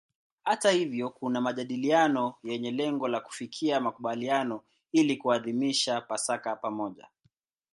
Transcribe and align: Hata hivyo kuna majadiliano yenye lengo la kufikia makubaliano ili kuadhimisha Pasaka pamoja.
Hata 0.43 0.71
hivyo 0.71 1.09
kuna 1.09 1.41
majadiliano 1.41 2.35
yenye 2.43 2.71
lengo 2.71 3.07
la 3.07 3.19
kufikia 3.19 3.79
makubaliano 3.79 4.63
ili 4.91 5.17
kuadhimisha 5.17 6.01
Pasaka 6.01 6.55
pamoja. 6.55 7.07